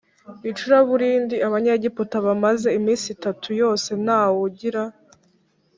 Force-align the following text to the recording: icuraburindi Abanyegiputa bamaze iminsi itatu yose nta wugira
icuraburindi 0.49 1.35
Abanyegiputa 1.47 2.15
bamaze 2.27 2.67
iminsi 2.79 3.05
itatu 3.15 3.47
yose 3.61 3.89
nta 4.03 4.21
wugira 4.35 4.83